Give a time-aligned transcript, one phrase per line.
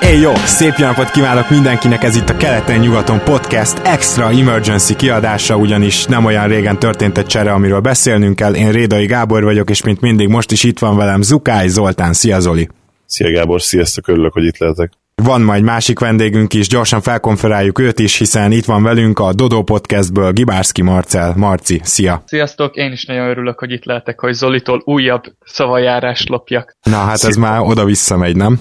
[0.00, 6.04] Hey jó, szép napot kívánok mindenkinek, ez itt a Keleten-nyugaton podcast extra emergency kiadása, ugyanis
[6.04, 8.54] nem olyan régen történt egy csere, amiről beszélnünk kell.
[8.54, 12.12] Én Rédai Gábor vagyok, és mint mindig most is itt van velem Zukály Zoltán.
[12.12, 12.68] Szia Zoli!
[13.06, 14.92] Szia Gábor, sziasztok, örülök, hogy itt lehetek.
[15.22, 19.62] Van majd másik vendégünk is, gyorsan felkonferáljuk őt is, hiszen itt van velünk a Dodo
[19.62, 21.34] Podcastből Gibárszki Marcel.
[21.36, 22.22] Marci, szia!
[22.26, 26.76] Sziasztok, én is nagyon örülök, hogy itt lehetek, hogy Zolitól újabb szavajárás lopjak.
[26.82, 27.28] Na hát szia.
[27.28, 28.60] ez már oda-vissza megy, nem?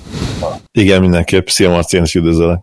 [0.72, 1.48] Igen, mindenképp.
[1.48, 2.60] Szia Marci, én is üdvözlök.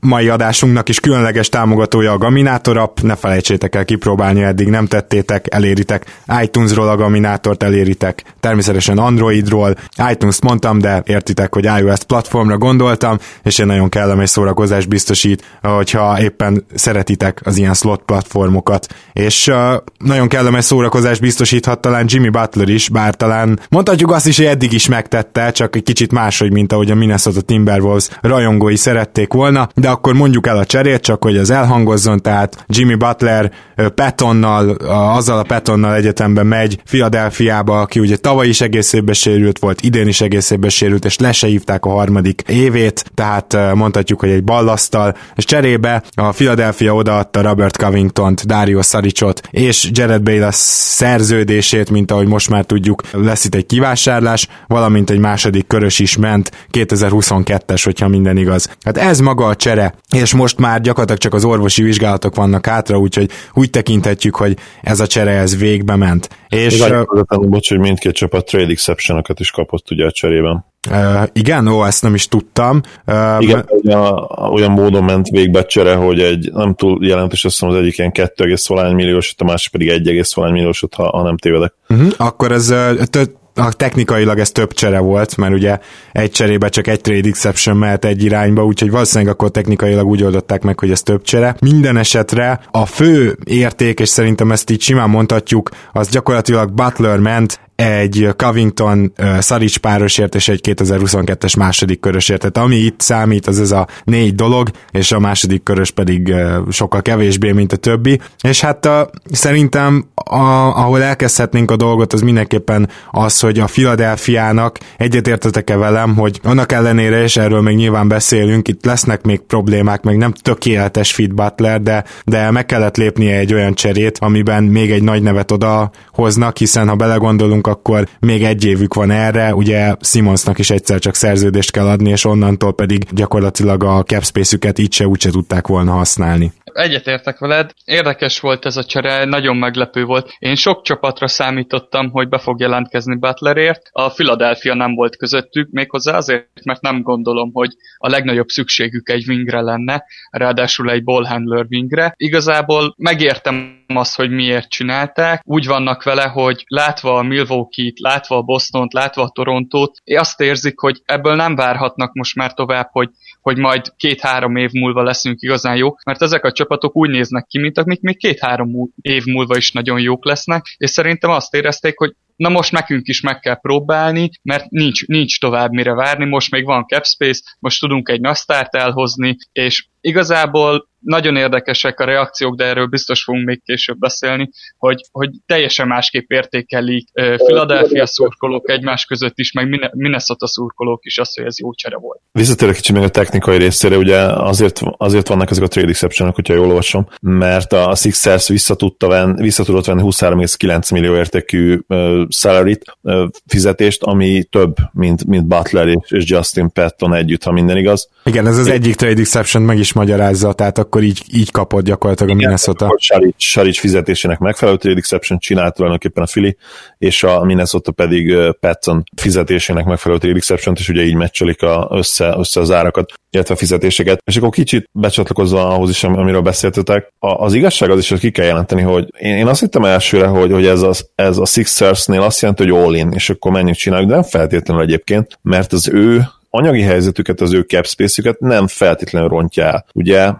[0.00, 5.54] Mai adásunknak is különleges támogatója a Gaminator app, ne felejtsétek el kipróbálni, eddig nem tettétek,
[5.54, 6.20] eléritek.
[6.42, 8.22] iTunes-ról a Gaminátort, eléritek.
[8.40, 9.76] Természetesen Androidról,
[10.10, 16.20] iTunes-t mondtam, de értitek, hogy iOS platformra gondoltam, és egy nagyon kellemes szórakozás biztosít, hogyha
[16.20, 19.56] éppen szeretitek az ilyen slot platformokat, és uh,
[19.98, 24.72] nagyon kellemes szórakozás biztosíthat talán Jimmy Butler is, bár talán mondhatjuk azt is, hogy eddig
[24.72, 28.76] is megtette, csak egy kicsit máshogy, mint ahogy a Minnesota Timberwolves rajongói
[29.10, 33.52] szerették volna, de akkor mondjuk el a cserét, csak hogy az elhangozzon, tehát Jimmy Butler
[33.94, 39.80] Petonnal, azzal a Petonnal egyetemben megy Philadelphiába, aki ugye tavaly is egész évben sérült volt,
[39.80, 44.30] idén is egész évben sérült, és le se hívták a harmadik évét, tehát mondhatjuk, hogy
[44.30, 51.90] egy ballasztal, és cserébe a Philadelphia odaadta Robert Covington-t, Dario Saricot és Jared Bayless szerződését,
[51.90, 56.50] mint ahogy most már tudjuk, lesz itt egy kivásárlás, valamint egy második körös is ment,
[56.72, 58.76] 2022-es, hogyha minden igaz.
[58.84, 62.98] Hát ez maga a csere és most már gyakorlatilag csak az orvosi vizsgálatok vannak hátra,
[62.98, 66.28] úgyhogy úgy tekinthetjük, hogy ez a csere ez végbe ment.
[66.48, 67.04] És, uh,
[67.48, 70.64] bocs, hogy mindkét csapat trade exception is kapott ugye a cserében.
[70.90, 72.80] Uh, igen, ó, ezt nem is tudtam.
[73.06, 77.78] Uh, igen, olyan, olyan módon ment végbe csere, hogy egy nem túl jelentős, azt mondom,
[77.78, 81.74] az egyik ilyen 2,1 milliós, a másik pedig 1,1 milliós, ha, ha nem tévedek.
[81.88, 83.26] Uh-huh, akkor ez uh,
[83.70, 85.78] technikailag ez több csere volt, mert ugye
[86.12, 90.62] egy cserébe csak egy trade exception mehet egy irányba, úgyhogy valószínűleg akkor technikailag úgy oldották
[90.62, 91.56] meg, hogy ez több csere.
[91.60, 97.60] Minden esetre a fő érték, és szerintem ezt így simán mondhatjuk, az gyakorlatilag Butler ment
[97.80, 102.40] egy Covington uh, Szarics párosért és egy 2022-es második körösért.
[102.40, 106.34] Tehát ami itt számít, az ez a négy dolog, és a második körös pedig
[106.70, 108.20] sokkal kevésbé, mint a többi.
[108.40, 108.92] És hát uh,
[109.32, 110.40] szerintem a,
[110.76, 117.22] ahol elkezdhetnénk a dolgot, az mindenképpen az, hogy a Philadelphiának egyetértetek-e velem, hogy annak ellenére,
[117.22, 122.04] és erről még nyilván beszélünk, itt lesznek még problémák, meg nem tökéletes fit Butler, de,
[122.24, 126.88] de meg kellett lépnie egy olyan cserét, amiben még egy nagy nevet oda hoznak, hiszen
[126.88, 131.86] ha belegondolunk, akkor még egy évük van erre, ugye Simonsnak is egyszer csak szerződést kell
[131.86, 136.52] adni, és onnantól pedig gyakorlatilag a capspace-üket így se úgyse tudták volna használni.
[136.76, 140.34] Egyetértek veled, érdekes volt ez a csere, nagyon meglepő volt.
[140.38, 146.16] Én sok csapatra számítottam, hogy be fog jelentkezni Butlerért, a Philadelphia nem volt közöttük, méghozzá
[146.16, 152.12] azért, mert nem gondolom, hogy a legnagyobb szükségük egy wingre lenne, ráadásul egy ballhandler wingre.
[152.16, 155.42] Igazából megértem azt, hogy miért csinálták.
[155.44, 160.78] Úgy vannak vele, hogy látva a Milwaukee-t, látva a Boston-t, látva a Torontót, azt érzik,
[160.78, 163.08] hogy ebből nem várhatnak most már tovább, hogy,
[163.40, 167.58] hogy majd két-három év múlva leszünk igazán jó, mert ezek a csapatok úgy néznek ki,
[167.58, 172.14] mint amik még két-három év múlva is nagyon jók lesznek, és szerintem azt érezték, hogy
[172.36, 176.64] na most nekünk is meg kell próbálni, mert nincs, nincs tovább mire várni, most még
[176.64, 182.64] van cap space, most tudunk egy nasztárt elhozni, és igazából nagyon érdekesek a reakciók, de
[182.64, 189.38] erről biztos fogunk még később beszélni, hogy, hogy teljesen másképp értékelik Philadelphia szurkolók egymás között
[189.38, 192.20] is, meg Minnesota szurkolók is azt, hogy ez jó csere volt.
[192.32, 196.54] Visszatérek kicsit meg a technikai részére, ugye azért, azért vannak ezek a trade exception hogyha
[196.54, 202.22] jól olvasom, mert a Sixers vissza, tudta venni, vissza tudott venni 23,9 millió értékű uh,
[202.28, 208.08] salary uh, fizetést, ami több, mint, mint Butler és Justin Patton együtt, ha minden igaz.
[208.24, 208.72] Igen, ez az é.
[208.72, 212.94] egyik trade exception meg is magyarázza, tehát akkor így, így kapod gyakorlatilag Igen, a Minnesota.
[212.98, 216.56] Saric, Saric fizetésének megfelelő trade exception csinált tulajdonképpen a Fili,
[216.98, 222.34] és a Minnesota pedig Patton fizetésének megfelelő trade exception és ugye így meccselik a, össze,
[222.38, 224.22] össze az árakat, illetve a fizetéseket.
[224.24, 228.46] És akkor kicsit becsatlakozva ahhoz is, amiről beszéltetek, az igazság az is, hogy ki kell
[228.46, 232.40] jelenteni, hogy én, én azt hittem elsőre, hogy, hogy ez, a, ez a Sixers-nél azt
[232.40, 236.82] jelenti, hogy all-in, és akkor mennyit csináljuk, de nem feltétlenül egyébként, mert az ő anyagi
[236.82, 239.84] helyzetüket, az ő cap space nem feltétlenül rontja el.
[239.92, 240.32] Ugye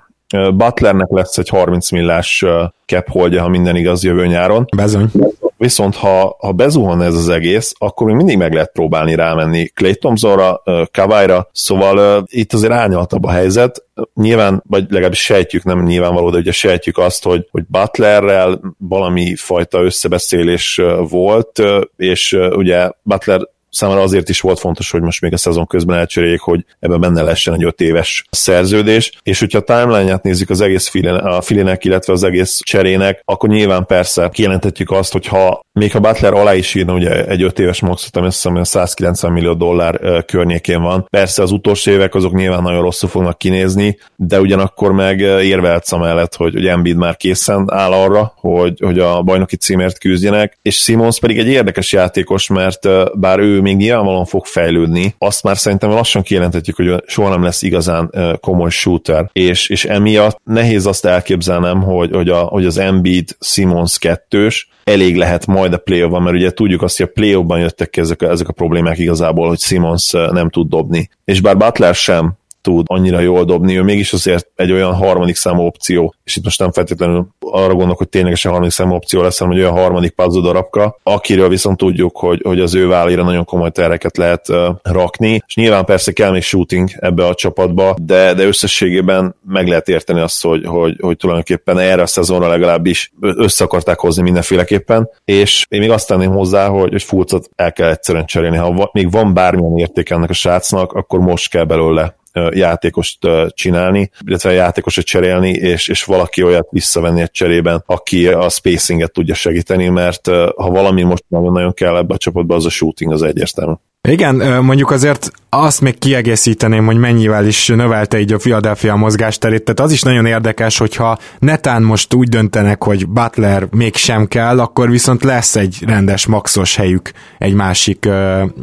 [0.54, 2.44] Butlernek lesz egy 30 millás
[2.86, 4.66] cap holdja, ha minden igaz jövő nyáron.
[4.76, 5.10] Bezony.
[5.56, 9.94] Viszont ha, ha bezuhan ez az egész, akkor még mindig meg lehet próbálni rámenni Clay
[9.94, 10.62] Thompsonra,
[10.92, 13.84] Kawai-ra, szóval itt azért árnyaltabb a helyzet.
[14.14, 19.82] Nyilván, vagy legalábbis sejtjük, nem nyilvánvaló, de ugye sejtjük azt, hogy, hogy Butlerrel valami fajta
[19.82, 21.62] összebeszélés volt,
[21.96, 26.40] és ugye Butler számára azért is volt fontos, hogy most még a szezon közben elcseréljék,
[26.40, 30.90] hogy ebben benne lehessen egy öt éves szerződés, és hogyha a timeline-ját nézzük az egész
[31.22, 36.00] a filinek, illetve az egész cserének, akkor nyilván persze kijelentetjük azt, hogy ha még ha
[36.00, 40.24] Butler alá is írna ugye egy öt éves maxot, ami azt hiszem 190 millió dollár
[40.24, 41.06] környékén van.
[41.10, 46.34] Persze az utolsó évek azok nyilván nagyon rosszul fognak kinézni, de ugyanakkor meg érvehetsz amellett,
[46.34, 51.20] hogy, hogy Embiid már készen áll arra, hogy, hogy a bajnoki címért küzdjenek, és Simons
[51.20, 52.88] pedig egy érdekes játékos, mert
[53.18, 57.62] bár ő még nyilvánvalóan fog fejlődni, azt már szerintem lassan kijelentetjük, hogy soha nem lesz
[57.62, 63.36] igazán komoly shooter, és, és emiatt nehéz azt elképzelnem, hogy, hogy, a, hogy az Embiid
[63.40, 67.90] Simons kettős elég lehet majd a play mert ugye tudjuk azt, hogy a play jöttek
[67.90, 71.08] ki ezek a, ezek a problémák igazából, hogy Simons nem tud dobni.
[71.24, 75.62] És bár Butler sem, tud annyira jól dobni, ő mégis azért egy olyan harmadik számú
[75.62, 79.54] opció, és itt most nem feltétlenül arra gondolok, hogy ténylegesen harmadik számú opció lesz, hanem
[79.56, 83.70] egy olyan harmadik puzzle darabka, akiről viszont tudjuk, hogy, hogy az ő vállira nagyon komoly
[83.70, 88.46] tereket lehet uh, rakni, és nyilván persze kell még shooting ebbe a csapatba, de, de
[88.46, 93.98] összességében meg lehet érteni azt, hogy, hogy, hogy tulajdonképpen erre a szezonra legalábbis össze akarták
[93.98, 98.56] hozni mindenféleképpen, és én még azt tenném hozzá, hogy, hogy Fulcot el kell egyszerűen cserélni.
[98.56, 102.18] Ha még van bármilyen érték ennek a srácnak, akkor most kell belőle
[102.50, 103.18] játékost
[103.48, 109.34] csinálni, illetve játékosot cserélni, és, és valaki olyat visszavenni egy cserében, aki a spacinget tudja
[109.34, 113.74] segíteni, mert ha valami most nagyon-nagyon kell ebbe a csapatba, az a shooting az egyértelmű.
[114.08, 119.80] Igen, mondjuk azért azt még kiegészíteném, hogy mennyivel is növelte így a Philadelphia mozgásterét, tehát
[119.80, 124.90] az is nagyon érdekes, hogyha netán most úgy döntenek, hogy Butler még sem kell, akkor
[124.90, 128.08] viszont lesz egy rendes maxos helyük egy másik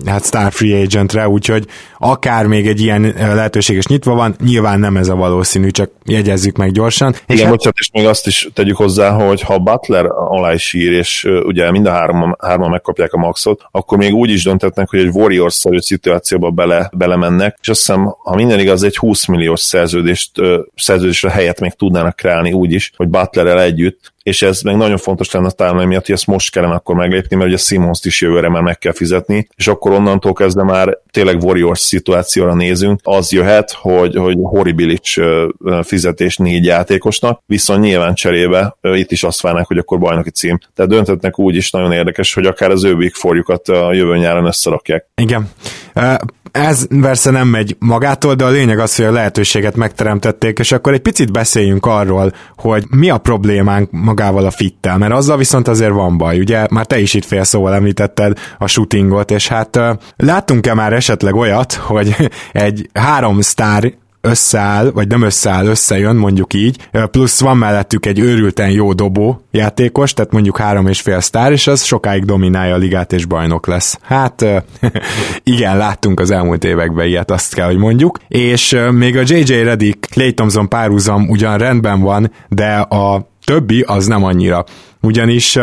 [0.05, 1.65] hát star free agentre, úgyhogy
[1.97, 6.57] akár még egy ilyen lehetőség is nyitva van, nyilván nem ez a valószínű, csak jegyezzük
[6.57, 7.09] meg gyorsan.
[7.09, 7.49] Igen, és hát...
[7.49, 11.71] bocsánat, és még azt is tegyük hozzá, hogy ha Butler alá is ír, és ugye
[11.71, 15.79] mind a hárman, hárman megkapják a maxot, akkor még úgy is döntetnek, hogy egy Warriors-szerű
[15.79, 20.31] szituációba bele, belemennek, és azt hiszem, ha minden igaz, egy 20 milliós szerződést,
[20.75, 25.31] szerződésre helyet még tudnának kreálni úgy is, hogy Butlerrel együtt és ez meg nagyon fontos
[25.31, 28.49] lenne a timeline miatt, hogy ezt most kellene akkor meglépni, mert ugye Simons-t is jövőre
[28.49, 33.71] már meg kell fizetni, és akkor onnantól kezdve már tényleg Warriors szituációra nézünk, az jöhet,
[33.71, 35.19] hogy, hogy horribilis
[35.83, 40.59] fizetés négy játékosnak, viszont nyilván cserébe itt is azt várnák, hogy akkor bajnoki cím.
[40.75, 43.13] Tehát döntetnek úgy is nagyon érdekes, hogy akár az ő Big
[43.65, 45.05] a jövő nyáron összerakják.
[45.15, 45.49] Igen.
[46.51, 50.93] Ez persze nem megy magától, de a lényeg az, hogy a lehetőséget megteremtették, és akkor
[50.93, 55.91] egy picit beszéljünk arról, hogy mi a problémánk magával a fittel, mert azzal viszont azért
[55.91, 59.79] van baj, ugye már te is itt fél szóval említetted a shootingot, és hát
[60.15, 62.15] láttunk-e már esetleg olyat, hogy
[62.51, 68.69] egy három sztár összeáll, vagy nem összeáll, összejön, mondjuk így, plusz van mellettük egy őrülten
[68.69, 73.13] jó dobó játékos, tehát mondjuk három és fél sztár, és az sokáig dominálja a ligát
[73.13, 73.99] és bajnok lesz.
[74.01, 74.45] Hát
[75.43, 80.09] igen, láttunk az elmúlt években ilyet, azt kell, hogy mondjuk, és még a JJ Redick,
[80.09, 84.65] Clay Thompson párhuzam ugyan rendben van, de a többi az nem annyira.
[85.01, 85.59] Ugyanis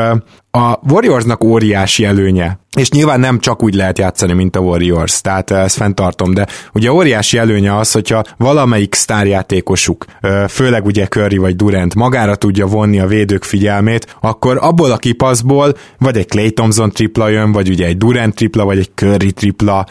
[0.57, 5.51] a Warriorsnak óriási előnye és nyilván nem csak úgy lehet játszani, mint a Warriors, tehát
[5.51, 10.05] ezt fenntartom, de ugye óriási előnye az, hogyha valamelyik sztárjátékosuk,
[10.49, 15.75] főleg ugye Curry vagy Durant magára tudja vonni a védők figyelmét, akkor abból a kipaszból
[15.99, 19.87] vagy egy Clay Thompson tripla jön, vagy ugye egy Durant tripla, vagy egy Curry tripla,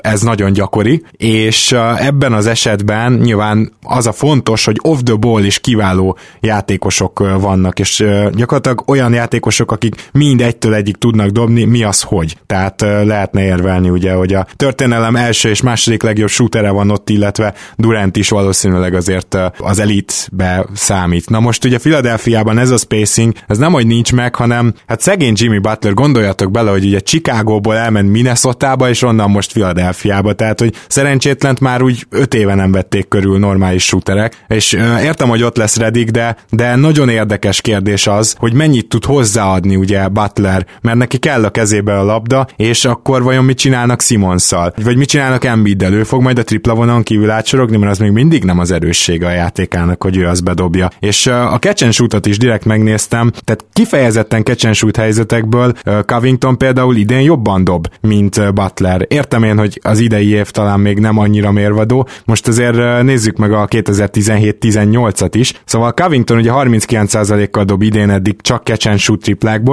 [0.00, 5.44] ez nagyon gyakori, és ebben az esetben nyilván az a fontos, hogy off the ball
[5.44, 11.82] is kiváló játékosok vannak, és gyakorlatilag olyan játékosok, akik mind egytől egyik tudnak dobni, mi
[11.82, 12.36] az, hogy.
[12.46, 17.54] Tehát lehetne érvelni ugye, hogy a történelem első és második legjobb shootere van ott, illetve
[17.76, 21.30] Durant is valószínűleg azért az elitbe számít.
[21.30, 25.34] Na most ugye Philadelphiában ez a spacing, ez nem, hogy nincs meg, hanem hát szegény
[25.36, 30.74] Jimmy Butler, gondoljatok bele, hogy ugye Chicagóból elment Minnesotába, és onnan most Philadelphiába, tehát hogy
[30.88, 35.76] szerencsétlent már úgy öt éve nem vették körül normális shooterek, és értem, hogy ott lesz
[35.76, 40.96] Redik, de, de nagyon érdekes kérdés az, hogy mennyit tud hozzáadni ugye ugye Butler, mert
[40.96, 44.74] neki kell a kezébe a labda, és akkor vajon mit csinálnak Simonszal?
[44.84, 45.92] Vagy mit csinálnak Embiiddel?
[45.92, 49.26] Ő fog majd a tripla vonalon kívül átsorogni, mert az még mindig nem az erőssége
[49.26, 50.90] a játékának, hogy ő azt bedobja.
[51.00, 54.42] És a and is direkt megnéztem, tehát kifejezetten
[54.72, 55.72] shoot helyzetekből
[56.06, 59.04] Covington például idén jobban dob, mint Butler.
[59.08, 63.52] Értem én, hogy az idei év talán még nem annyira mérvadó, most azért nézzük meg
[63.52, 65.52] a 2017-18-at is.
[65.64, 68.98] Szóval Covington ugye 39%-kal dob idén eddig csak catch and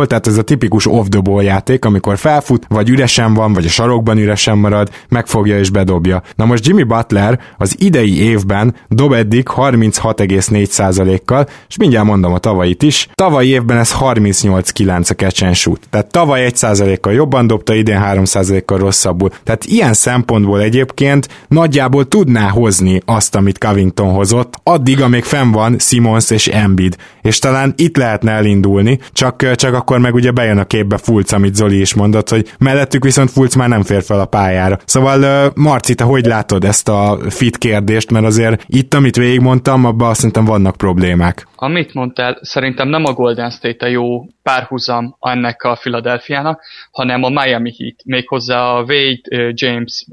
[0.06, 3.66] triplákból, tehát ez a tipikus off the ball játék, amikor felfut, vagy üresen van, vagy
[3.66, 6.22] a sarokban üresen marad, megfogja és bedobja.
[6.36, 12.84] Na most Jimmy Butler az idei évben dob eddig 36,4%-kal, és mindjárt mondom a tavait
[12.84, 13.10] is.
[13.14, 15.80] Tavalyi évben ez 38,9 a catch and shoot.
[15.90, 19.30] Tehát tavaly 1%-kal jobban dobta, idén 3%-kal rosszabbul.
[19.44, 25.80] Tehát ilyen szempontból egyébként nagyjából tudná hozni azt, amit Covington hozott, addig, amíg fenn van
[25.80, 26.96] Simons és Embiid.
[27.22, 31.56] És talán itt lehetne elindulni, csak, csak akkor meg ugye bejön a képbe Fulc, amit
[31.56, 34.80] Zoli is mondott, hogy mellettük viszont Fulc már nem fér fel a pályára.
[34.86, 40.14] Szóval Marci, te hogy látod ezt a fit kérdést, mert azért itt, amit végigmondtam, abban
[40.14, 41.48] szerintem vannak problémák.
[41.56, 46.62] Amit mondtál, szerintem nem a Golden State a jó párhuzam ennek a Philadelphia-nak,
[46.92, 50.06] hanem a Miami Heat, méghozzá a Wade, James,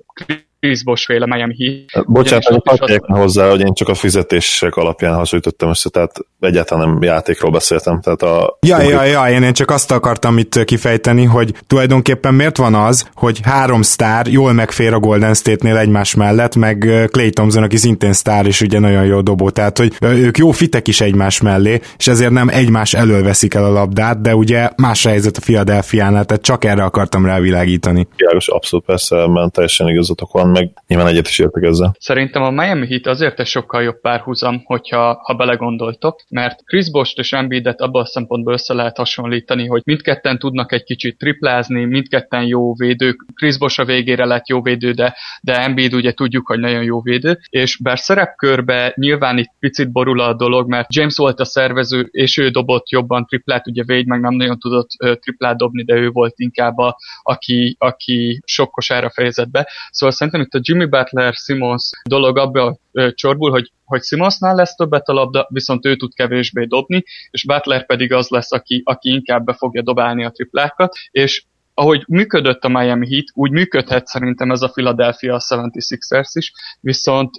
[1.06, 2.06] Féle Miami Heat.
[2.06, 3.18] Bocsánat, hogy az...
[3.18, 8.00] hozzá, hogy én csak a fizetések alapján hasonlítottam össze, tehát egyáltalán nem játékról beszéltem.
[8.00, 12.56] Tehát a ja, ja, ja, én, én csak azt akartam itt kifejteni, hogy tulajdonképpen miért
[12.56, 17.62] van az, hogy három sztár jól megfér a Golden State-nél egymás mellett, meg Clay Thompson,
[17.62, 21.40] aki szintén sztár is ugye nagyon jó dobó, tehát hogy ők jó fitek is egymás
[21.40, 25.40] mellé, és ezért nem egymás elől veszik el a labdát, de ugye más helyzet a
[25.40, 28.08] Philadelphia-nál, tehát csak erre akartam rávilágítani.
[28.16, 31.94] János, abszolút persze, mert teljesen igazatok van, meg nyilván egyet is értek ezzel.
[31.98, 37.18] Szerintem a Miami Heat azért egy sokkal jobb párhuzam, hogyha ha belegondoltok, mert Chris Bost
[37.18, 42.44] és Embiidet abban a szempontból össze lehet hasonlítani, hogy mindketten tudnak egy kicsit triplázni, mindketten
[42.44, 43.24] jó védők.
[43.34, 47.00] Chris Bosh a végére lett jó védő, de, de Embiid ugye tudjuk, hogy nagyon jó
[47.00, 52.08] védő, és bár szerepkörbe nyilván itt picit borul a dolog, mert James volt a szervező,
[52.10, 54.88] és ő dobott jobban triplát, ugye Wade meg nem nagyon tudott
[55.20, 59.68] triplát dobni, de ő volt inkább a, aki, aki sok kosára fejezett be.
[59.90, 62.78] Szóval szerintem itt a Jimmy Butler Simons dolog abban
[63.14, 67.86] csorbul, hogy, hogy Simonsnál lesz többet a labda, viszont ő tud kevésbé dobni, és Butler
[67.86, 71.44] pedig az lesz, aki, aki inkább be fogja dobálni a triplákat, és
[71.74, 77.30] ahogy működött a Miami Heat, úgy működhet szerintem ez a Philadelphia 76ers is, viszont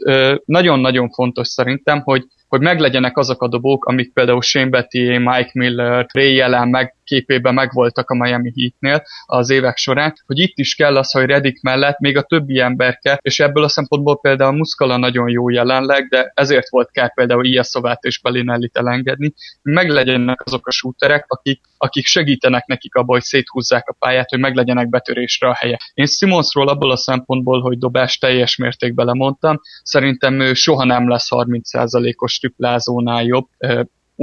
[0.46, 6.06] nagyon-nagyon fontos szerintem, hogy hogy meglegyenek azok a dobók, amik például Shane Betty, Mike Miller,
[6.12, 10.98] Ray Allen meg képében megvoltak a Miami Heatnél az évek során, hogy itt is kell
[10.98, 15.30] az, hogy Redik mellett még a többi ember és ebből a szempontból például Muskala nagyon
[15.30, 20.72] jó jelenleg, de ezért volt kell például Ilyeszovát és Belinellit elengedni, hogy meglegyenek azok a
[20.72, 25.78] shooterek, akik, akik segítenek nekik abban, hogy széthúzzák a pályát, hogy meglegyenek betörésre a helye.
[25.94, 31.28] Én Simonsról abból a szempontból, hogy dobás teljes mértékben lemondtam, szerintem ő soha nem lesz
[31.30, 33.48] 30%-os triplázónál jobb,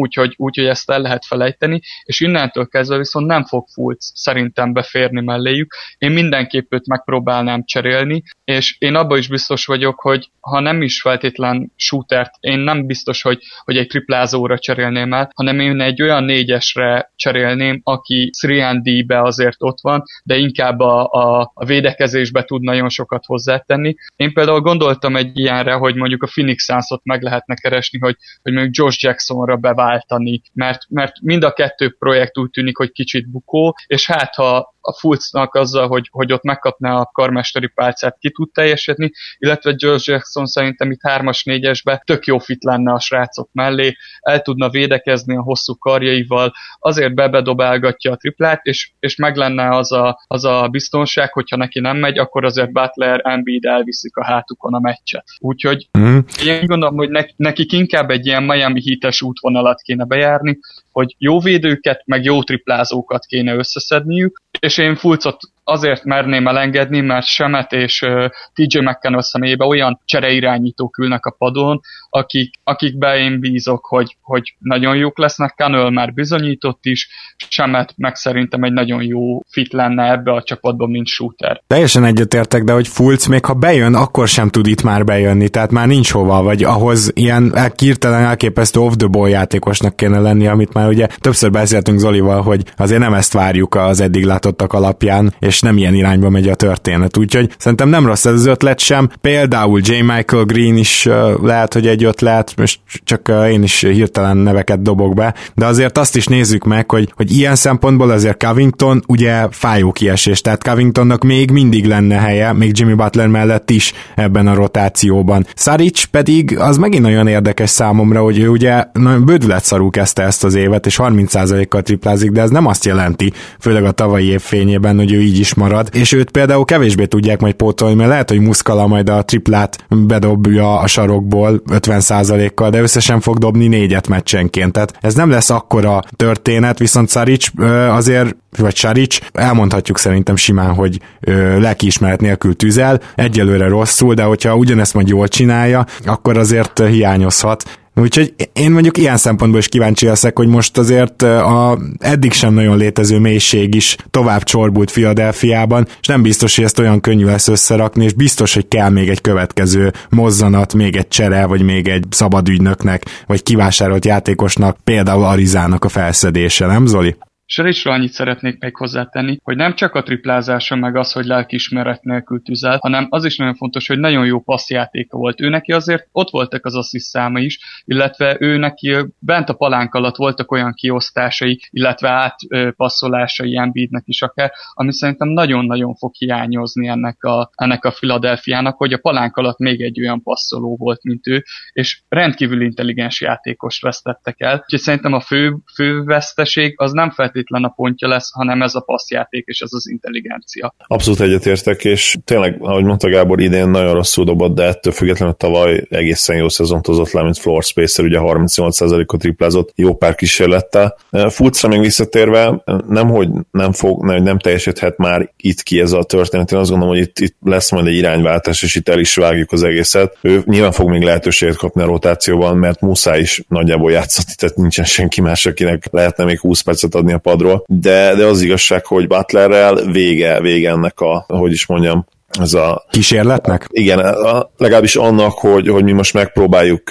[0.00, 5.21] úgyhogy, úgyhogy ezt el lehet felejteni, és innentől kezdve viszont nem fog Fulc szerintem beférni
[5.21, 5.75] melléjük.
[5.99, 11.00] Én mindenképp őt megpróbálnám cserélni, és én abban is biztos vagyok, hogy ha nem is
[11.00, 16.25] feltétlen shootert, én nem biztos, hogy, hogy egy triplázóra cserélném el, hanem én egy olyan
[16.25, 22.62] négyesre cserélném, aki 3 be azért ott van, de inkább a, a, a védekezésbe tud
[22.62, 23.95] nagyon sokat hozzátenni.
[24.16, 28.52] Én például gondoltam egy ilyenre, hogy mondjuk a Phoenix Suns-ot meg lehetne keresni, hogy, hogy
[28.52, 29.57] mondjuk Josh Jacksonra
[29.90, 34.75] beváltani, mert, mert mind a kettő projekt úgy tűnik, hogy kicsit bukó, és hát ha
[34.80, 40.12] a Fulcnak azzal, hogy, hogy ott megkapná a karmesteri pálcát, ki tud teljesíteni, illetve George
[40.12, 45.37] Jackson szerintem itt 3-as, 4-esbe tök jó fit lenne a srácok mellé, el tudna védekezni
[45.37, 50.68] a hosszú karjaival, azért bebedobálgatja a triplát, és, és meg lenne az a, az a
[50.70, 55.25] biztonság, hogyha neki nem megy, akkor azért Butler, Embiid elviszik a hátukon a meccset.
[55.38, 56.18] Úgyhogy mm.
[56.44, 60.58] én gondolom, hogy ne, nekik inkább egy ilyen Miami hites útvonalat kéne bejárni,
[60.92, 67.26] hogy jó védőket, meg jó triplázókat kéne összeszedniük, és én Fulcot azért merném elengedni, mert
[67.26, 68.06] Semet és
[68.54, 74.96] TJ McConnell személyébe olyan csereirányítók ülnek a padon, akik, akikbe én bízok, hogy, hogy nagyon
[74.96, 75.54] jók lesznek.
[75.56, 77.08] Cannell már bizonyított is,
[77.48, 81.62] Semet meg szerintem egy nagyon jó fit lenne ebbe a csapatban, mint shooter.
[81.66, 85.70] Teljesen egyetértek, de hogy Fulc még ha bejön, akkor sem tud itt már bejönni, tehát
[85.70, 90.72] már nincs hova, vagy ahhoz ilyen kirtelen elképesztő off the ball játékosnak kéne lenni, amit
[90.72, 95.59] már ugye többször beszéltünk Zolival, hogy azért nem ezt várjuk az eddig látottak alapján, és
[95.60, 97.16] nem ilyen irányba megy a történet.
[97.16, 99.10] Úgyhogy szerintem nem rossz ez az ötlet sem.
[99.20, 100.00] Például J.
[100.00, 101.08] Michael Green is
[101.42, 106.16] lehet, hogy egy ötlet, most csak én is hirtelen neveket dobok be, de azért azt
[106.16, 111.50] is nézzük meg, hogy, hogy ilyen szempontból azért Covington ugye fájó kiesés, tehát Covingtonnak még
[111.50, 115.46] mindig lenne helye, még Jimmy Butler mellett is ebben a rotációban.
[115.54, 120.54] Saric pedig az megint nagyon érdekes számomra, hogy ő ugye nagyon bődületszarú kezdte ezt az
[120.54, 125.12] évet, és 30%-kal triplázik, de ez nem azt jelenti, főleg a tavalyi év fényében, hogy
[125.12, 128.87] ő így is marad, és őt például kevésbé tudják majd pótolni, mert lehet, hogy Muszkala
[128.87, 135.14] majd a triplát bedobja a sarokból 50%-kal, de összesen fog dobni négyet meccsenként, tehát ez
[135.14, 137.47] nem lesz akkora történet, viszont Saric
[137.90, 144.56] azért vagy Saric, elmondhatjuk szerintem simán, hogy ö, lelkiismeret nélkül tüzel, egyelőre rosszul, de hogyha
[144.56, 147.80] ugyanezt majd jól csinálja, akkor azért hiányozhat.
[148.00, 152.76] Úgyhogy én mondjuk ilyen szempontból is kíváncsi leszek, hogy most azért a eddig sem nagyon
[152.76, 158.04] létező mélység is tovább csorbult Filadelfiában, és nem biztos, hogy ezt olyan könnyű lesz összerakni,
[158.04, 162.49] és biztos, hogy kell még egy következő mozzanat, még egy csere, vagy még egy szabad
[162.49, 167.16] ügynöknek, vagy kivásárolt játékosnak, például Arizának a felszedése, nem Zoli?
[167.52, 172.42] Sörésről annyit szeretnék még hozzátenni, hogy nem csak a triplázása meg az, hogy lelkiismeret nélkül
[172.42, 175.40] tüzel, hanem az is nagyon fontos, hogy nagyon jó passzjátéka volt.
[175.40, 179.95] Ő neki azért ott voltak az assziszt száma is, illetve ő neki bent a palánk
[179.95, 187.23] alatt voltak olyan kiosztásai, illetve átpasszolásai Embiidnek is akár, ami szerintem nagyon-nagyon fog hiányozni ennek
[187.23, 191.45] a, ennek a Philadelphiának, hogy a palánk alatt még egy olyan passzoló volt, mint ő,
[191.73, 194.54] és rendkívül intelligens játékos vesztettek el.
[194.62, 198.75] Úgyhogy szerintem a fő, fő veszteség az nem feltétlenül feltétlen a pontja lesz, hanem ez
[198.75, 200.75] a passzjáték és ez az intelligencia.
[200.87, 205.87] Abszolút egyetértek, és tényleg, ahogy mondta Gábor, idén nagyon rosszul dobott, de ettől függetlenül tavaly
[205.90, 210.97] egészen jó szezont hozott le, mint floor spacer, ugye 38%-ot triplázott, jó pár kísérlettel.
[211.28, 216.02] Fulcra még visszatérve, nem, hogy nem fog, nem, nem teljesíthet már itt ki ez a
[216.02, 219.14] történet, én azt gondolom, hogy itt, itt lesz majd egy irányváltás, és itt el is
[219.14, 220.16] vágjuk az egészet.
[220.23, 224.85] Ő nyilván fog még lehetőséget kapni a rotációban, mert muszáj is nagyjából játszott, tehát nincsen
[224.85, 229.06] senki más, akinek lehetne még 20 percet adni a padról, de, de az igazság, hogy
[229.06, 232.06] Butlerrel vége, vége ennek a, hogy is mondjam,
[232.40, 232.84] ez a...
[232.90, 233.66] Kísérletnek?
[233.70, 236.82] Igen, a, legalábbis annak, hogy, hogy mi most megpróbáljuk,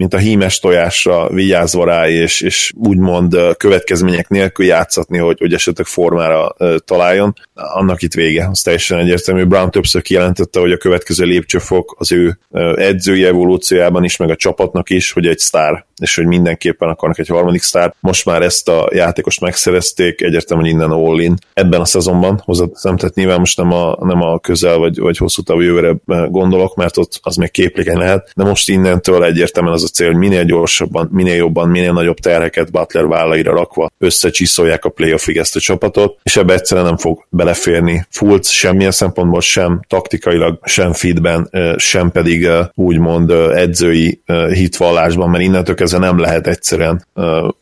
[0.00, 5.86] mint a hímes tojásra vigyázva rá, és, és úgymond következmények nélkül játszatni, hogy, hogy esetleg
[5.86, 6.54] formára
[6.84, 8.48] találjon, annak itt vége.
[8.50, 9.44] Az teljesen egyértelmű.
[9.44, 12.38] Brown többször kijelentette, hogy a következő lépcsőfok az ő
[12.76, 17.28] edzői evolúciójában is, meg a csapatnak is, hogy egy sztár és hogy mindenképpen akarnak egy
[17.28, 17.94] harmadik sztár.
[18.00, 21.34] Most már ezt a játékost megszerezték, egyértelműen innen all in.
[21.52, 25.42] Ebben a szezonban hozzáteszem, tehát nyilván most nem a, nem a közel vagy, vagy hosszú
[25.42, 25.94] távú jövőre
[26.28, 30.16] gondolok, mert ott az még képlékeny lehet, de most innentől egyértelműen az a cél, hogy
[30.16, 35.60] minél gyorsabban, minél jobban, minél nagyobb terheket Butler vállaira rakva összecsiszolják a playoffig ezt a
[35.60, 42.10] csapatot, és ebbe egyszerűen nem fog beleférni Fulc semmilyen szempontból sem taktikailag, sem feedben, sem
[42.10, 44.22] pedig úgymond edzői
[44.52, 47.06] hitvallásban, mert innentől kezdve nem lehet egyszerűen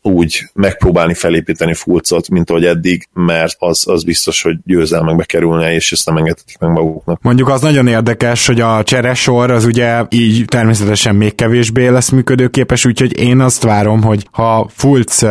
[0.01, 5.91] úgy megpróbálni felépíteni Fulcot, mint ahogy eddig, mert az, az biztos, hogy győzelmekbe kerülne, és
[5.91, 7.21] ezt nem engedhetik meg maguknak.
[7.21, 12.85] Mondjuk az nagyon érdekes, hogy a cseresor az ugye így természetesen még kevésbé lesz működőképes,
[12.85, 15.23] úgyhogy én azt várom, hogy ha Fulc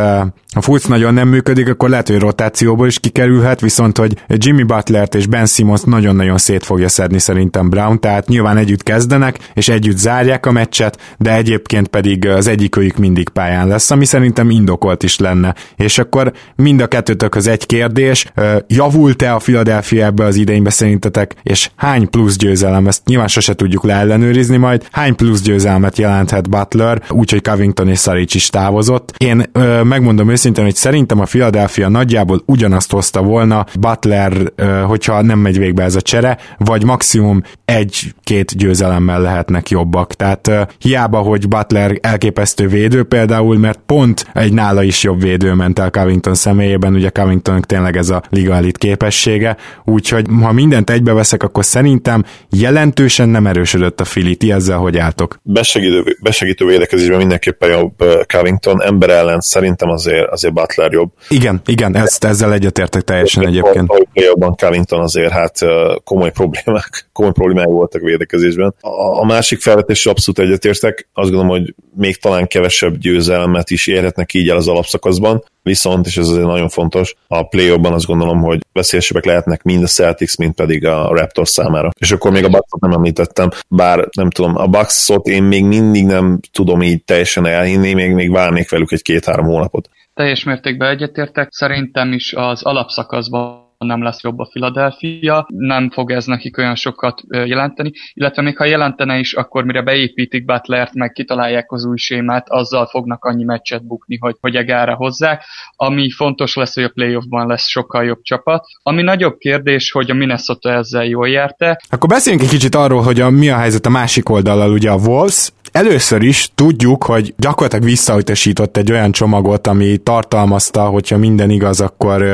[0.55, 5.15] ha Fulc nagyon nem működik, akkor lehet, hogy rotációból is kikerülhet, viszont hogy Jimmy Butlert
[5.15, 9.97] és Ben Simmons nagyon-nagyon szét fogja szedni szerintem Brown, tehát nyilván együtt kezdenek, és együtt
[9.97, 15.19] zárják a meccset, de egyébként pedig az egyikőjük mindig pályán lesz, ami szerintem indokolt is
[15.19, 15.55] lenne.
[15.77, 18.27] És akkor mind a kettőtökhöz egy kérdés,
[18.67, 23.85] javult-e a Philadelphia ebbe az idénybe szerintetek, és hány plusz győzelem, ezt nyilván sose tudjuk
[23.85, 26.78] leellenőrizni majd, hány plusz győzelmet jelenthet Butler,
[27.11, 29.15] úgyhogy Covington és Saric is távozott.
[29.17, 29.51] Én
[29.83, 34.53] megmondom őszintén, hogy szerintem a Philadelphia nagyjából ugyanazt hozta volna Butler,
[34.87, 40.15] hogyha nem megy végbe ez a csere, vagy maximum egy-két győzelemmel lehetnek jobbak.
[40.15, 45.79] Tehát hiába, hogy Butler elképesztő védő például, mert pont egy nála is jobb védő ment
[45.79, 51.43] el Covington személyében, ugye Covington tényleg ez a liga elit képessége, úgyhogy ha mindent egybeveszek,
[51.43, 54.37] akkor szerintem jelentősen nem erősödött a Fili.
[54.37, 55.39] Ti ezzel hogy álltok?
[55.43, 57.93] Besegítő, besegítő védekezésben mindenképpen jobb
[58.27, 61.11] Covington, ember ellen szerintem azért azért Butler jobb.
[61.29, 64.09] Igen, igen, ezt, ezzel egyetértek teljesen és egyébként.
[64.13, 65.59] Jobban Covington azért hát
[66.05, 68.75] komoly problémák, komoly problémák voltak védekezésben.
[68.81, 74.35] A, a másik felvetés abszolút egyetértek, azt gondolom, hogy még talán kevesebb győzelmet is érhetnek
[74.35, 78.61] így el az alapszakaszban, viszont, és ez azért nagyon fontos, a play azt gondolom, hogy
[78.73, 81.91] veszélyesebbek lehetnek mind a Celtics, mind pedig a Raptors számára.
[81.99, 86.05] És akkor még a bucks nem említettem, bár nem tudom, a Bucks-ot én még mindig
[86.05, 91.49] nem tudom így teljesen elhinni, még, még várnék velük egy két-három hónapot teljes mértékben egyetértek.
[91.51, 97.21] Szerintem is az alapszakaszban nem lesz jobb a Philadelphia, nem fog ez nekik olyan sokat
[97.29, 102.47] jelenteni, illetve még ha jelentene is, akkor mire beépítik Butlert, meg kitalálják az új sémát,
[102.49, 105.45] azzal fognak annyi meccset bukni, hogy, hogy egára hozzák.
[105.77, 108.65] Ami fontos lesz, hogy a playoffban lesz sokkal jobb csapat.
[108.83, 111.83] Ami nagyobb kérdés, hogy a Minnesota ezzel jól járte.
[111.91, 114.97] Akkor beszéljünk egy kicsit arról, hogy a, mi a helyzet a másik oldalal, ugye a
[114.97, 121.81] Wolves, Először is tudjuk, hogy gyakorlatilag visszautasított egy olyan csomagot, ami tartalmazta, hogyha minden igaz,
[121.81, 122.25] akkor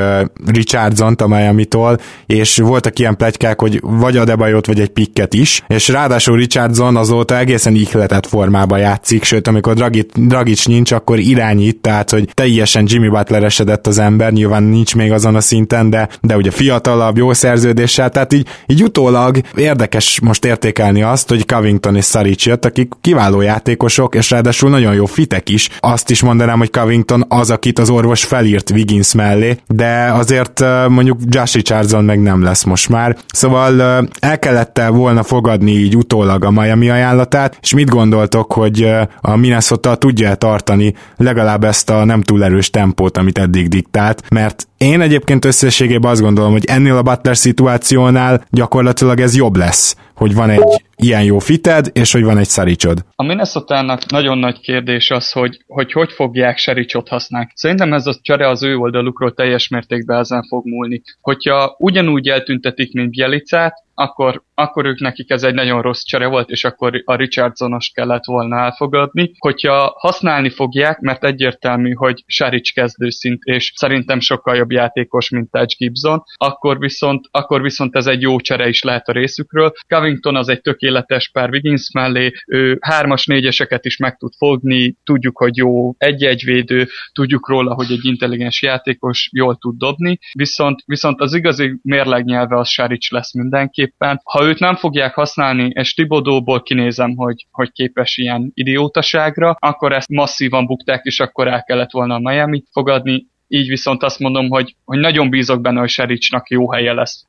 [0.45, 5.87] Richardson a Miami-tól, és voltak ilyen plegykák, hogy vagy Adebayot, vagy egy pikket is, és
[5.87, 12.09] ráadásul Richardson azóta egészen ihletett formában játszik, sőt, amikor Dragit, Dragic nincs, akkor irányít, tehát,
[12.09, 16.35] hogy teljesen Jimmy Butler esedett az ember, nyilván nincs még azon a szinten, de, de
[16.35, 22.05] ugye fiatalabb, jó szerződéssel, tehát így, így utólag érdekes most értékelni azt, hogy Covington és
[22.05, 25.69] Saric jött, akik kiváló játékosok, és ráadásul nagyon jó fitek is.
[25.79, 31.19] Azt is mondanám, hogy Covington az, akit az orvos felírt Wiggins mellé, de azért mondjuk
[31.27, 33.17] Josh Richardson meg nem lesz most már.
[33.27, 33.81] Szóval
[34.19, 38.89] el kellett volna fogadni így utólag a Miami ajánlatát, és mit gondoltok, hogy
[39.21, 44.67] a Minnesota tudja tartani legalább ezt a nem túl erős tempót, amit eddig diktált, mert
[44.77, 50.33] én egyébként összességében azt gondolom, hogy ennél a Butler szituációnál gyakorlatilag ez jobb lesz, hogy
[50.33, 53.05] van egy ilyen jó fited, és hogy van egy szaricsod.
[53.15, 57.49] A minnesota nagyon nagy kérdés az, hogy, hogy hogy fogják Sericsot használni.
[57.53, 61.01] Szerintem ez a csere az ő oldalukról teljes mértékben ezen fog múlni.
[61.21, 66.49] Hogyha ugyanúgy eltüntetik, mint Bielicát, akkor, akkor ők nekik ez egy nagyon rossz csere volt,
[66.49, 69.31] és akkor a Richardsonos kellett volna elfogadni.
[69.37, 75.65] Hogyha használni fogják, mert egyértelmű, hogy Saric kezdőszint, és szerintem sokkal jobb játékos, mint Taj
[75.77, 79.73] Gibson, akkor viszont, akkor viszont ez egy jó csere is lehet a részükről.
[79.87, 85.37] Covington az egy tökéletes pár Wiggins mellé, ő hármas, négyeseket is meg tud fogni, tudjuk,
[85.37, 91.21] hogy jó egy-egy védő, tudjuk róla, hogy egy intelligens játékos jól tud dobni, viszont, viszont
[91.21, 94.21] az igazi mérlegnyelve az Saric lesz mindenki, mindenképpen.
[94.23, 100.09] Ha őt nem fogják használni, és Tibodóból kinézem, hogy, hogy képes ilyen idiótaságra, akkor ezt
[100.09, 104.75] masszívan bukták, és akkor el kellett volna a Miami fogadni így viszont azt mondom, hogy,
[104.85, 107.25] hogy nagyon bízok benne, hogy Sericsnak jó helye lesz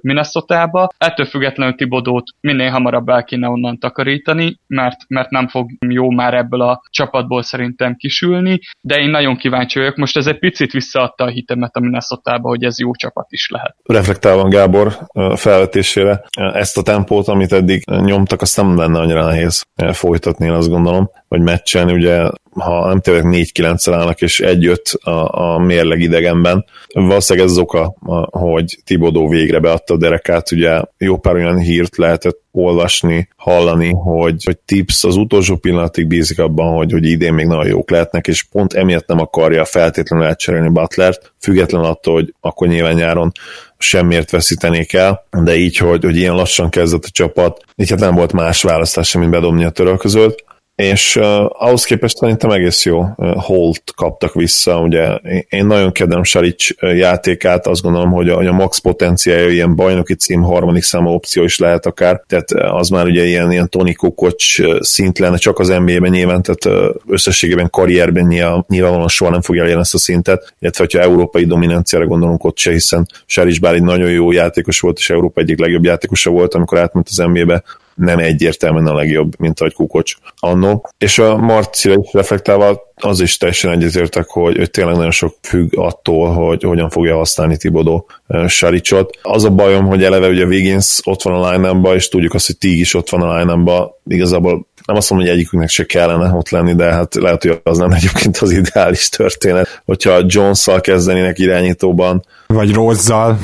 [0.00, 0.88] Minnesota-ba.
[0.98, 6.34] Ettől függetlenül Tibodót minél hamarabb el kéne onnan takarítani, mert, mert nem fog jó már
[6.34, 9.96] ebből a csapatból szerintem kisülni, de én nagyon kíváncsi vagyok.
[9.96, 13.76] Most ez egy picit visszaadta a hitemet a minnesota hogy ez jó csapat is lehet.
[13.82, 14.98] Reflektálva Gábor
[15.34, 20.68] felvetésére, ezt a tempót, amit eddig nyomtak, azt nem lenne annyira nehéz folytatni, én azt
[20.68, 26.64] gondolom, vagy meccsen, ugye ha nem tévedek 4-9 állnak, és 1-5 a, a mérleg idegenben.
[26.92, 27.94] Valószínűleg ez az oka,
[28.30, 34.44] hogy Tibodó végre beadta a derekát, ugye jó pár olyan hírt lehetett olvasni, hallani, hogy,
[34.44, 38.42] hogy Tips az utolsó pillanatig bízik abban, hogy, hogy idén még nagyon jók lehetnek, és
[38.42, 43.32] pont emiatt nem akarja feltétlenül elcserélni Butlert, független attól, hogy akkor nyilván nyáron
[43.78, 48.14] semmiért veszítenék el, de így, hogy, hogy ilyen lassan kezdett a csapat, így hát nem
[48.14, 50.44] volt más választás, mint bedobni a törölközőt,
[50.78, 55.14] és uh, ahhoz képest szerintem egész jó uh, holt kaptak vissza, ugye
[55.48, 60.42] én nagyon kedvem Saric játékát, azt gondolom, hogy a, a max potenciálja ilyen bajnoki cím
[60.42, 64.44] harmadik számú opció is lehet akár, tehát az már ugye ilyen, ilyen Tony Kukoc
[64.80, 69.62] szint lenne, csak az NBA-ben nyilván, tehát uh, összességében karrierben nyilván, nyilvánvalóan soha nem fogja
[69.62, 73.82] elérni ezt a szintet, illetve hogyha európai dominanciára gondolunk ott se, hiszen Saric bár egy
[73.82, 77.62] nagyon jó játékos volt, és Európa egyik legjobb játékosa volt, amikor átment az NBA-be,
[77.98, 80.90] nem egyértelműen a legjobb, mint ahogy Kukocs annó.
[80.98, 85.78] És a Marcira is reflektálva az is teljesen egyetértek, hogy, hogy tényleg nagyon sok függ
[85.78, 88.10] attól, hogy hogyan fogja használni Tibodó
[88.46, 89.18] Saricsot.
[89.22, 92.58] Az a bajom, hogy eleve ugye Wiggins ott van a line és tudjuk azt, hogy
[92.58, 96.48] Tig is ott van a line igazából nem azt mondom, hogy egyikünknek se kellene ott
[96.48, 99.82] lenni, de hát lehet, hogy az nem egyébként az ideális történet.
[99.84, 102.24] Hogyha Jones-szal kezdenének irányítóban.
[102.46, 103.38] Vagy Rozzal.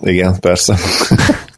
[0.00, 0.76] Igen, persze.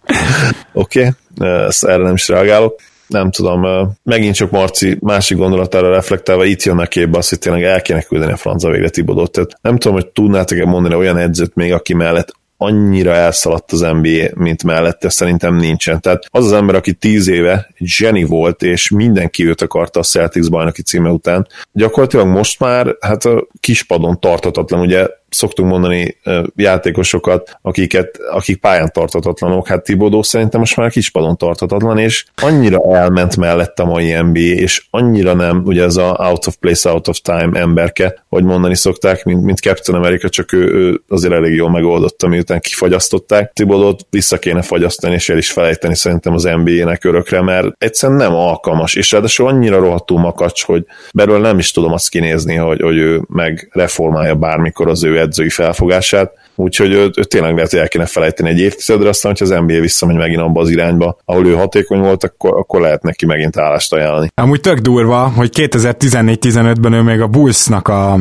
[0.72, 1.66] Oké, okay.
[1.66, 2.81] ezt erre nem is reagálok
[3.12, 3.66] nem tudom,
[4.03, 8.33] megint csak Marci másik gondolatára reflektálva itt jönnek képbe azt, hogy tényleg el kéne küldeni
[8.33, 9.31] a francia végre Tibodot.
[9.31, 14.29] Tehát nem tudom, hogy tudnátok-e mondani olyan edzőt még, aki mellett annyira elszaladt az NBA,
[14.35, 16.01] mint mellette szerintem nincsen.
[16.01, 20.51] Tehát az az ember, aki tíz éve zseni volt, és mindenki őt akarta a Celtics
[20.51, 26.16] bajnoki címe után, gyakorlatilag most már hát a kispadon tartatatlan, ugye szoktunk mondani
[26.57, 33.37] játékosokat, akiket, akik pályán tartatatlanok, hát Tibodó szerintem most már kispadon tartatatlan, és annyira elment
[33.37, 37.18] mellett a mai NBA, és annyira nem, ugye ez a out of place, out of
[37.18, 41.70] time emberke, hogy mondani szokták, mint, mint Captain America, csak ő, ő azért elég jól
[41.70, 43.53] megoldotta, miután kifagyasztották.
[43.53, 48.35] Tibodót vissza kéne fagyasztani, és el is felejteni szerintem az NBA-nek örökre, mert egyszerűen nem
[48.35, 50.85] alkalmas, és ráadásul annyira rohadtul makacs, hogy
[51.15, 55.51] belőle nem is tudom azt kinézni, hogy, hogy ő meg reformálja bármikor az ő edzői
[55.51, 56.33] felfogását.
[56.55, 59.81] Úgyhogy ő, ő tényleg lehet, hogy el kéne felejteni egy évtizedre, aztán, hogy az NBA
[59.81, 63.93] visszamegy megint abba az irányba, ahol ő hatékony volt, akkor, akkor lehet neki megint állást
[63.93, 64.29] ajánlani.
[64.35, 68.19] Amúgy tök durva, hogy 2014-15-ben ő még a Bullsnak a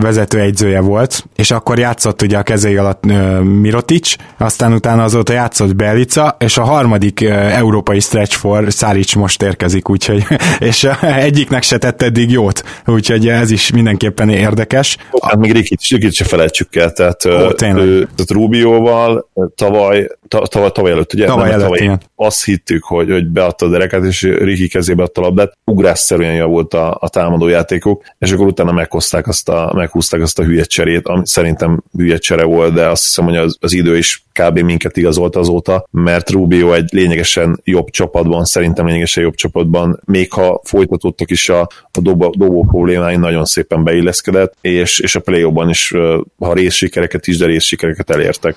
[0.00, 3.04] vezetőegyzője volt, és akkor játszott ugye a kezei alatt
[3.42, 9.88] Mirotic, aztán utána azóta játszott Belica, és a harmadik európai stretch for Szárics most érkezik,
[9.88, 10.24] úgyhogy,
[10.58, 14.96] és egyiknek se tett eddig jót, úgyhogy ez is mindenképpen érdekes.
[15.22, 20.90] Hát még Rikit, Rikit se felejtsük el, tehát, Ó, ő, tehát Rubioval tavaly, tavaly, tavaly
[20.92, 21.26] előtt, ugye?
[21.26, 22.00] Tavaly előtt, tavaly igen.
[22.20, 26.74] Azt hittük, hogy, hogy beadta a dereket, és Riki kezébe adta a labdát, ugrásszerűen javult
[26.74, 31.06] a, a támadó játékok, és akkor utána meghozták azt a, meghúzták azt a hülye cserét,
[31.06, 34.58] ami szerintem hülye csere volt, de azt hiszem, hogy az, az idő is kb.
[34.58, 40.60] minket igazolt azóta, mert Rubio egy lényegesen jobb csapatban, szerintem lényegesen jobb csapatban, még ha
[40.64, 45.94] folytatódtak is a, a dobó, dobó problémái, nagyon szépen beilleszkedett, és, és a play is,
[46.38, 48.56] ha részsikereket is, de részsikereket elértek.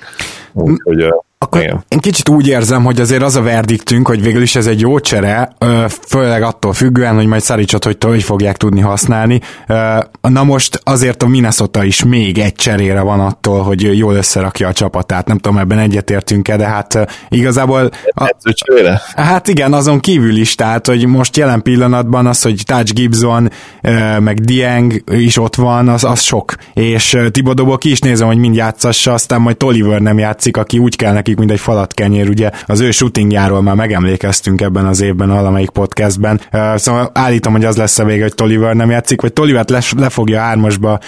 [0.54, 1.14] Úgyhogy
[1.44, 1.84] akkor Igen.
[1.88, 5.00] én kicsit úgy érzem, hogy azért az a verdiktünk, hogy végül is ez egy jó
[5.00, 5.56] csere,
[6.08, 9.42] főleg attól függően, hogy majd Szaricsot hogy, hogy fogják tudni használni.
[10.22, 14.74] Na most azért a Minnesota is még egy cserére van attól, hogy jól összerakja a
[14.74, 15.28] csapatát.
[15.28, 17.90] Nem tudom, ebben egyetértünk-e, de hát igazából...
[18.14, 18.36] A,
[19.16, 23.52] hát igen, azon kívül is, tehát, hogy most jelen pillanatban az, hogy Touch Gibson,
[24.20, 26.56] meg Dieng is ott van, az, az sok.
[26.74, 30.96] És Tibodóból ki is nézem, hogy mind játszassa, aztán majd Toliver nem játszik, aki úgy
[30.96, 35.30] kell neki nekik, mint egy falatkenyér, ugye az ő shootingjáról már megemlékeztünk ebben az évben
[35.30, 36.42] valamelyik podcastben,
[36.76, 40.10] szóval állítom, hogy az lesz a vége, hogy Toliver nem játszik, vagy Tolivert le, le
[40.10, 41.00] fogja hármasba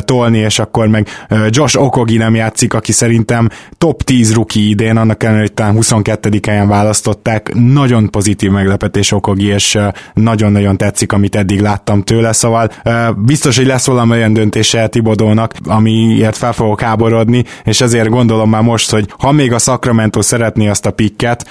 [0.00, 1.08] tolni, és akkor meg
[1.48, 6.40] Josh Okogi nem játszik, aki szerintem top 10 ruki idén, annak ellenére, hogy talán 22.
[6.46, 9.78] helyen választották, nagyon pozitív meglepetés Okogi, és
[10.14, 12.70] nagyon-nagyon tetszik, amit eddig láttam tőle, szóval
[13.16, 18.62] biztos, hogy lesz valami olyan döntése Tibodónak, amiért fel fogok háborodni, és ezért gondolom már
[18.62, 21.46] most, hogy ha még a Sacramento szeretné azt a pikket,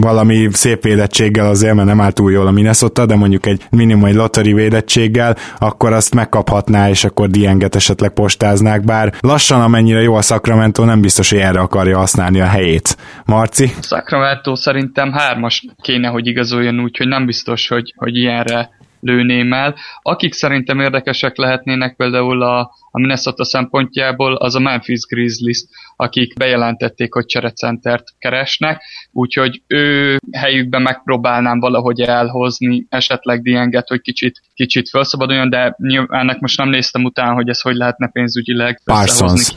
[0.00, 4.04] valami szép védettséggel azért, mert nem áll túl jól a Minnesota, de mondjuk egy minimum
[4.04, 10.14] egy lottery védettséggel, akkor azt megkaphatná, és akkor dienget esetleg postáznák, bár lassan amennyire jó
[10.14, 12.96] a Sacramento, nem biztos, hogy erre akarja használni a helyét.
[13.24, 13.70] Marci?
[13.82, 19.74] Sacramento szerintem hármas kéne, hogy igazoljon úgy, hogy nem biztos, hogy, hogy ilyenre lőném el.
[20.02, 22.58] Akik szerintem érdekesek lehetnének például a,
[22.90, 25.64] a Minnesota szempontjából, az a Memphis Grizzlies,
[25.96, 28.82] akik bejelentették, hogy cserecentert keresnek,
[29.12, 36.40] úgyhogy ő helyükben megpróbálnám valahogy elhozni esetleg Dienget, hogy kicsit, kicsit felszabaduljon, de nyilván ennek
[36.40, 39.50] most nem néztem utána, hogy ez hogy lehetne pénzügyileg Parsons.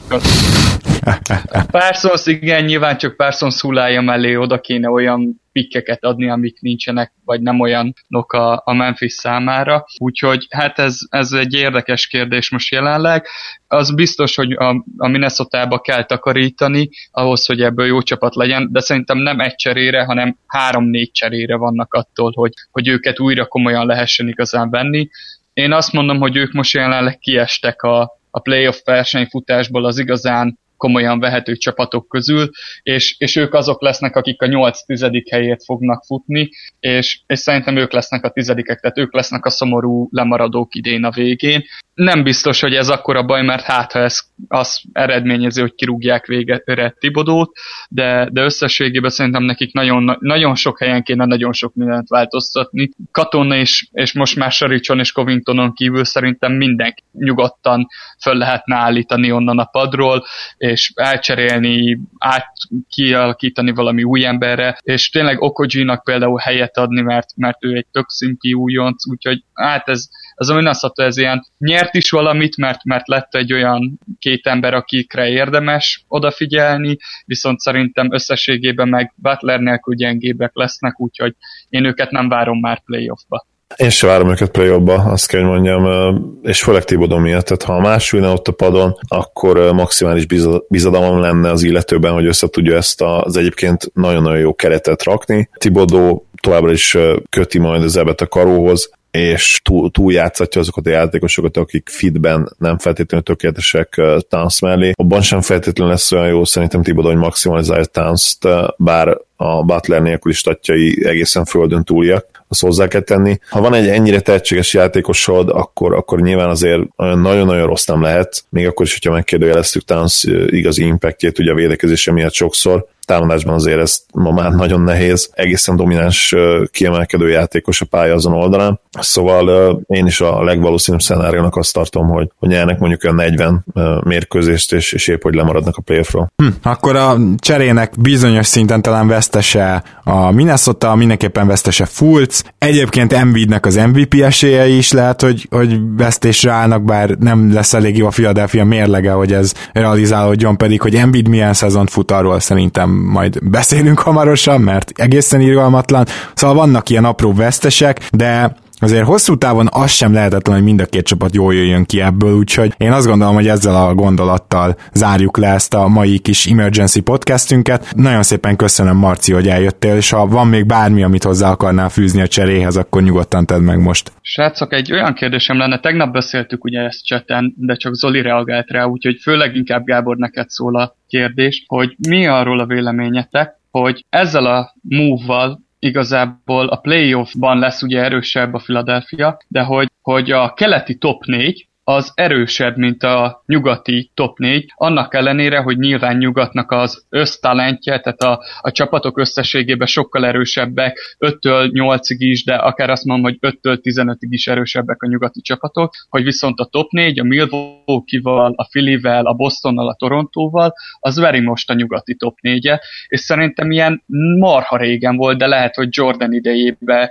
[1.70, 7.40] Parsons, igen, nyilván csak Parsons hullája mellé oda kéne olyan pikkeket adni, amik nincsenek, vagy
[7.40, 9.84] nem olyanok a, a Memphis számára.
[9.98, 13.26] Úgyhogy hát ez, ez egy érdekes kérdés most jelenleg.
[13.66, 18.80] Az biztos, hogy a, a Minnesota-ba kell takarítani, ahhoz, hogy ebből jó csapat legyen, de
[18.80, 24.28] szerintem nem egy cserére, hanem három-négy cserére vannak attól, hogy, hogy őket újra komolyan lehessen
[24.28, 25.08] igazán venni.
[25.52, 31.20] Én azt mondom, hogy ők most jelenleg kiestek a, a playoff versenyfutásból az igazán komolyan
[31.20, 32.50] vehető csapatok közül,
[32.82, 35.22] és, és ők azok lesznek, akik a 8-10.
[35.30, 36.48] helyért fognak futni,
[36.80, 41.10] és, és szerintem ők lesznek a tizedikek, tehát ők lesznek a szomorú lemaradók idén a
[41.10, 41.62] végén.
[41.94, 46.94] Nem biztos, hogy ez akkora baj, mert hát ha ez az eredményezi, hogy kirúgják végre
[46.98, 47.56] Tibodót,
[47.88, 52.90] de, de összességében szerintem nekik nagyon, nagyon sok helyen kéne nagyon sok mindent változtatni.
[53.10, 57.86] Katona és, és most már Saricson és Covingtonon kívül szerintem mindenki nyugodtan
[58.22, 60.24] föl lehetne állítani onnan a padról,
[60.56, 67.74] és elcserélni, átkialakítani valami új emberre, és tényleg Okojinak például helyet adni, mert, mert ő
[67.74, 70.08] egy tök szimpi újonc, úgyhogy hát ez,
[70.42, 74.74] ez a Minnesota ez ilyen nyert is valamit, mert, mert lett egy olyan két ember,
[74.74, 81.34] akikre érdemes odafigyelni, viszont szerintem összességében meg Butler nélkül gyengébbek lesznek, úgyhogy
[81.68, 83.46] én őket nem várom már playoffba.
[83.76, 87.88] Én se várom őket play azt kell, hogy mondjam, és főleg Tibodon miatt, tehát ha
[87.88, 90.26] más ülne ott a padon, akkor maximális
[90.68, 95.48] bizadalom lenne az illetőben, hogy össze tudja ezt az egyébként nagyon-nagyon jó keretet rakni.
[95.52, 96.96] Tibodó továbbra is
[97.30, 102.78] köti majd az ebet a karóhoz, és túl, túljátszatja azokat a játékosokat, akik fitben nem
[102.78, 104.92] feltétlenül tökéletesek uh, Towns mellé.
[104.96, 108.38] Abban sem feltétlenül lesz olyan jó szerintem Tibodó, hogy maximalizálja towns
[108.76, 113.38] bár a Butler nélküli statjai egészen földön túliak, azt hozzá kell tenni.
[113.48, 118.66] Ha van egy ennyire tehetséges játékosod, akkor, akkor nyilván azért nagyon-nagyon rossz nem lehet, még
[118.66, 124.00] akkor is, hogyha megkérdőjeleztük Towns igazi impactjét ugye a védekezése miatt sokszor, támadásban azért ez
[124.14, 125.30] ma már nagyon nehéz.
[125.34, 126.34] Egészen domináns
[126.70, 128.80] kiemelkedő játékos a pálya azon oldalán.
[129.00, 133.64] Szóval én is a legvalószínűbb szenáriónak azt tartom, hogy, hogy nyernek mondjuk a 40
[134.04, 136.32] mérkőzést, és, és épp hogy lemaradnak a playoffról.
[136.36, 142.44] Hm, akkor a cserének bizonyos szinten talán vesztese a Minnesota, mindenképpen vesztese Fultz.
[142.58, 147.96] Egyébként Embiidnek az MVP esélyei is lehet, hogy, hogy vesztésre állnak, bár nem lesz elég
[147.96, 152.91] jó a Philadelphia mérlege, hogy ez realizálódjon, pedig hogy Embiid milyen szezont fut, arról szerintem
[152.92, 156.06] majd beszélünk hamarosan, mert egészen irgalmatlan.
[156.34, 160.86] Szóval vannak ilyen apró vesztesek, de azért hosszú távon az sem lehetetlen, hogy mind a
[160.86, 165.38] két csapat jól jöjjön ki ebből, úgyhogy én azt gondolom, hogy ezzel a gondolattal zárjuk
[165.38, 167.92] le ezt a mai kis emergency podcastünket.
[167.96, 172.20] Nagyon szépen köszönöm, Marci, hogy eljöttél, és ha van még bármi, amit hozzá akarnál fűzni
[172.20, 174.12] a cseréhez, akkor nyugodtan tedd meg most.
[174.20, 178.84] Srácok, egy olyan kérdésem lenne, tegnap beszéltük ugye ezt cseten, de csak Zoli reagált rá,
[178.84, 184.46] úgyhogy főleg inkább Gábor neked szól a kérdés, hogy mi arról a véleményetek, hogy ezzel
[184.46, 190.98] a move-val igazából a playoffban lesz ugye erősebb a Philadelphia, de hogy, hogy a keleti
[190.98, 197.06] top 4 az erősebb, mint a nyugati top 4, annak ellenére, hogy nyilván nyugatnak az
[197.08, 203.24] össztalentje, tehát a, a csapatok összességében sokkal erősebbek, 5-től 8-ig is, de akár azt mondom,
[203.24, 208.52] hogy 5-től 15-ig is erősebbek a nyugati csapatok, hogy viszont a top 4, a Milwaukee-val,
[208.56, 213.20] a Philly-vel, a Bostonnal, a Torontóval, az veri most a nyugati top 4 -e, és
[213.20, 214.02] szerintem ilyen
[214.38, 217.08] marha régen volt, de lehet, hogy Jordan idejében,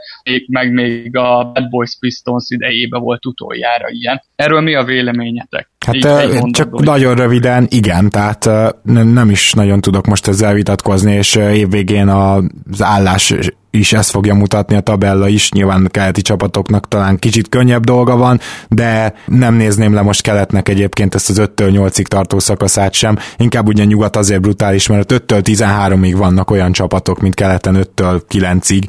[0.48, 4.22] meg még a Bad Boys Pistons idejében volt utoljára ilyen.
[4.36, 5.71] Erről mi a véleményetek?
[5.86, 6.86] Hát Így, csak hogy...
[6.86, 8.50] nagyon röviden, igen, tehát
[8.84, 13.34] nem is nagyon tudok most ezzel vitatkozni, és évvégén az állás
[13.72, 18.40] is ezt fogja mutatni a tabella is, nyilván keleti csapatoknak talán kicsit könnyebb dolga van,
[18.70, 23.68] de nem nézném le most keletnek egyébként ezt az 5-től 8-ig tartó szakaszát sem, inkább
[23.68, 28.84] ugye nyugat azért brutális, mert 5-től 13-ig vannak olyan csapatok, mint keleten 5-től 9-ig,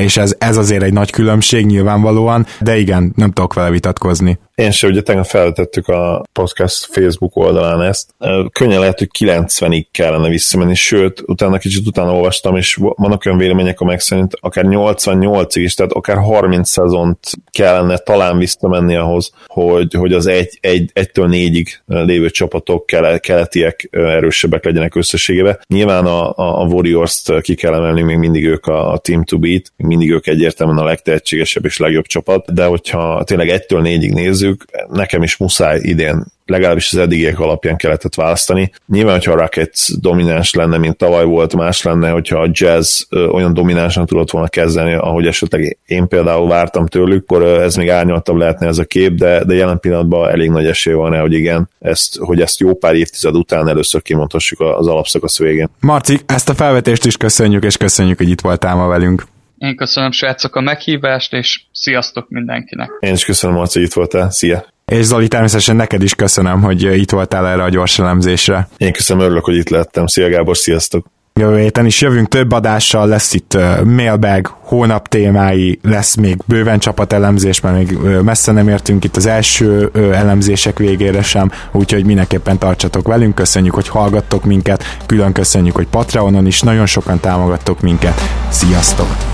[0.00, 4.38] és ez, ez azért egy nagy különbség nyilvánvalóan, de igen, nem tudok vele vitatkozni.
[4.54, 8.14] Én sem, ugye tegnap feltettük a podcast Facebook oldalán ezt.
[8.52, 13.80] Könnyen lehet, hogy 90-ig kellene visszamenni, sőt, utána kicsit utána olvastam, és vannak olyan vélemények,
[13.80, 17.18] amelyek szerint akár 88-ig is, tehát akár 30 szezont
[17.50, 22.86] kellene talán visszamenni ahhoz, hogy, hogy az 1, 1, 1-től 4-ig lévő csapatok
[23.20, 25.58] keletiek erősebbek legyenek összességében.
[25.66, 29.72] Nyilván a, a Warriors-t ki kell emelni, még mindig ők a, a team to beat,
[29.76, 35.22] mindig ők egyértelműen a legtehetségesebb és legjobb csapat, de hogyha tényleg 1-től 4-ig nézzük, nekem
[35.22, 38.72] is muszáj idén legalábbis az eddigiek alapján kellett választani.
[38.86, 43.54] Nyilván, hogyha a Rockets domináns lenne, mint tavaly volt, más lenne, hogyha a Jazz olyan
[43.54, 48.66] dominánsan tudott volna kezdeni, ahogy esetleg én például vártam tőlük, akkor ez még árnyaltabb lehetne
[48.66, 52.40] ez a kép, de, de jelen pillanatban elég nagy esély van, hogy igen, ezt, hogy
[52.40, 55.68] ezt jó pár évtized után először kimondhassuk az alapszakasz végén.
[55.80, 59.26] Marci, ezt a felvetést is köszönjük, és köszönjük, hogy itt voltál ma velünk.
[59.58, 62.90] Én köszönöm srácok a meghívást, és sziasztok mindenkinek.
[63.00, 64.30] Én is köszönöm, Marci, hogy itt voltál.
[64.30, 64.73] Szia!
[64.84, 68.68] És Zoli, természetesen neked is köszönöm, hogy itt voltál erre a gyors elemzésre.
[68.76, 70.06] Én köszönöm, örülök, hogy itt lettem.
[70.06, 71.06] Szia Gábor, sziasztok!
[71.40, 77.60] Jövő héten is jövünk több adással, lesz itt mailbag, hónap témái, lesz még bőven csapatelemzés,
[77.60, 83.34] mert még messze nem értünk itt az első elemzések végére sem, úgyhogy mindenképpen tartsatok velünk,
[83.34, 88.20] köszönjük, hogy hallgattok minket, külön köszönjük, hogy Patreonon is nagyon sokan támogattok minket.
[88.50, 89.33] Sziasztok!